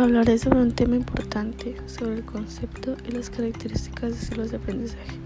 Hablaré 0.00 0.38
sobre 0.38 0.62
un 0.62 0.72
tema 0.72 0.96
importante, 0.96 1.76
sobre 1.84 2.14
el 2.14 2.24
concepto 2.24 2.96
y 3.06 3.12
las 3.12 3.28
características 3.28 4.12
de 4.12 4.16
estilos 4.16 4.50
de 4.50 4.56
aprendizaje. 4.56 5.18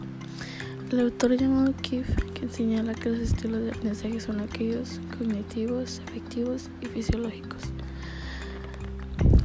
El 0.91 0.99
autor 0.99 1.37
llamado 1.37 1.73
Keefe, 1.81 2.13
quien 2.35 2.51
señala 2.51 2.93
que 2.93 3.11
los 3.11 3.21
estilos 3.21 3.63
de 3.63 3.71
aprendizaje 3.71 4.21
son 4.21 4.41
aquellos 4.41 5.01
cognitivos, 5.17 6.03
afectivos 6.09 6.71
y 6.81 6.87
fisiológicos, 6.87 7.63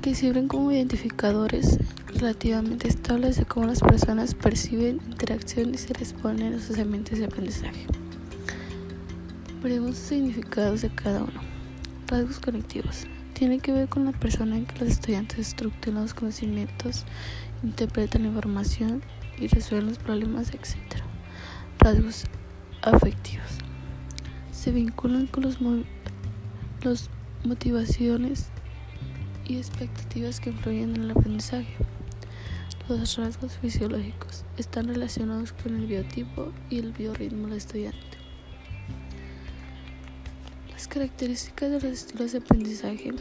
que 0.01 0.15
sirven 0.15 0.47
como 0.47 0.71
identificadores 0.71 1.77
relativamente 2.07 2.87
estables 2.87 3.37
de 3.37 3.45
cómo 3.45 3.67
las 3.67 3.81
personas 3.81 4.33
perciben 4.33 4.99
interacciones 5.11 5.87
y 5.91 5.93
responden 5.93 6.55
a 6.55 6.59
sus 6.59 6.79
ambientes 6.79 7.19
de 7.19 7.25
aprendizaje. 7.25 7.85
Veremos 9.61 9.89
los 9.89 9.97
significados 9.99 10.81
de 10.81 10.89
cada 10.89 11.21
uno. 11.21 11.39
Rasgos 12.07 12.39
cognitivos 12.39 13.05
tiene 13.39 13.59
que 13.59 13.71
ver 13.71 13.87
con 13.87 14.03
la 14.03 14.11
persona 14.11 14.57
en 14.57 14.65
que 14.65 14.77
los 14.79 14.89
estudiantes 14.89 15.39
estructuran 15.39 16.01
los 16.01 16.13
conocimientos, 16.13 17.05
interpretan 17.63 18.23
la 18.23 18.27
información 18.27 19.01
y 19.37 19.47
resuelven 19.47 19.87
los 19.87 19.97
problemas, 19.97 20.49
etc. 20.49 20.75
Rasgos 21.79 22.25
afectivos. 22.81 23.47
Se 24.51 24.71
vinculan 24.71 25.27
con 25.27 25.43
los, 25.43 25.57
los 26.81 27.09
motivaciones 27.45 28.49
y 29.47 29.55
expectativas 29.55 30.41
que 30.41 30.49
influyen 30.49 30.97
en 30.97 31.03
el 31.03 31.11
aprendizaje. 31.11 31.77
Los 32.89 33.15
rasgos 33.15 33.53
fisiológicos 33.53 34.43
están 34.57 34.89
relacionados 34.89 35.53
con 35.53 35.77
el 35.77 35.85
biotipo 35.85 36.51
y 36.69 36.79
el 36.79 36.91
biorritmo 36.91 37.47
del 37.47 37.55
estudiante. 37.55 38.18
Las 40.79 40.87
características 40.87 41.71
de 41.71 41.81
los 41.81 41.91
estilos 41.91 42.31
de 42.31 42.37
aprendizaje 42.37 43.13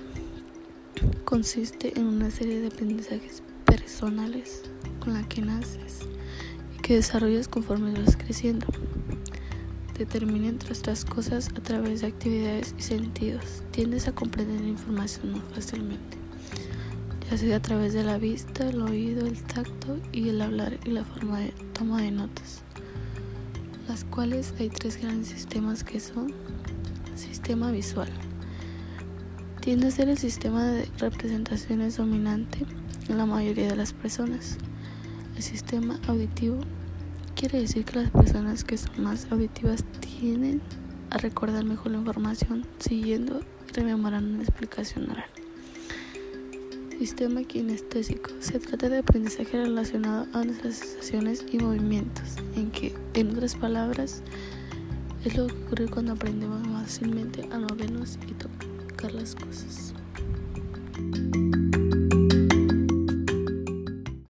consiste 1.24 1.98
en 1.98 2.06
una 2.06 2.30
serie 2.30 2.60
de 2.60 2.68
aprendizajes 2.68 3.42
personales 3.64 4.62
con 5.00 5.14
la 5.14 5.28
que 5.28 5.42
naces 5.42 6.02
y 6.76 6.80
que 6.82 6.94
desarrollas 6.94 7.48
conforme 7.48 8.00
vas 8.00 8.16
creciendo. 8.16 8.64
Determina 9.98 10.46
entre 10.46 10.72
otras 10.72 11.04
cosas 11.04 11.48
a 11.48 11.60
través 11.60 12.02
de 12.02 12.06
actividades 12.06 12.76
y 12.78 12.82
sentidos. 12.82 13.64
Tiendes 13.72 14.06
a 14.06 14.14
comprender 14.14 14.60
la 14.60 14.68
información 14.68 15.32
más 15.32 15.42
fácilmente, 15.52 16.16
ya 17.28 17.38
sea 17.38 17.56
a 17.56 17.62
través 17.62 17.92
de 17.92 18.04
la 18.04 18.18
vista, 18.18 18.68
el 18.68 18.80
oído, 18.82 19.26
el 19.26 19.42
tacto 19.42 19.98
y 20.12 20.28
el 20.28 20.42
hablar 20.42 20.78
y 20.84 20.90
la 20.90 21.04
forma 21.04 21.40
de 21.40 21.52
toma 21.72 22.02
de 22.02 22.12
notas, 22.12 22.62
las 23.88 24.04
cuales 24.04 24.54
hay 24.60 24.68
tres 24.68 24.96
grandes 25.02 25.30
sistemas 25.30 25.82
que 25.82 25.98
son 25.98 26.32
Sistema 27.18 27.72
visual. 27.72 28.08
Tiende 29.60 29.88
a 29.88 29.90
ser 29.90 30.08
el 30.08 30.18
sistema 30.18 30.64
de 30.64 30.88
representaciones 30.98 31.96
dominante 31.96 32.64
en 33.08 33.18
la 33.18 33.26
mayoría 33.26 33.66
de 33.66 33.74
las 33.74 33.92
personas. 33.92 34.56
El 35.36 35.42
sistema 35.42 35.98
auditivo 36.06 36.60
quiere 37.34 37.60
decir 37.60 37.84
que 37.84 37.98
las 37.98 38.10
personas 38.12 38.62
que 38.62 38.78
son 38.78 39.02
más 39.02 39.26
auditivas 39.32 39.84
tienden 39.98 40.62
a 41.10 41.18
recordar 41.18 41.64
mejor 41.64 41.90
la 41.90 41.98
información 41.98 42.64
siguiendo 42.78 43.40
y 43.68 43.72
rememorando 43.72 44.34
una 44.34 44.44
explicación 44.44 45.10
oral. 45.10 45.28
Sistema 47.00 47.42
kinestésico. 47.42 48.30
Se 48.38 48.60
trata 48.60 48.88
de 48.88 48.98
aprendizaje 48.98 49.56
relacionado 49.56 50.28
a 50.34 50.44
nuestras 50.44 50.76
sensaciones 50.76 51.44
y 51.50 51.58
movimientos, 51.58 52.36
en 52.54 52.70
que, 52.70 52.94
en 53.14 53.30
otras 53.30 53.56
palabras, 53.56 54.22
es 55.24 55.36
lo 55.36 55.48
que 55.48 55.54
ocurre 55.54 55.88
cuando 55.88 56.12
aprendemos 56.12 56.66
fácilmente 56.68 57.48
a 57.52 57.58
movernos 57.58 58.18
y 58.28 58.34
tocar 58.34 59.12
las 59.12 59.34
cosas. 59.34 59.94